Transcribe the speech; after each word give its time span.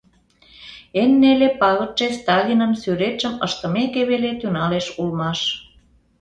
Эн 1.01 1.11
неле 1.21 1.49
пагытше 1.59 2.07
Сталинын 2.19 2.73
сӱретшым 2.81 3.35
ыштымеке 3.45 4.01
веле 4.09 4.31
тӱҥалеш 4.39 4.87
улмаш. 4.99 5.39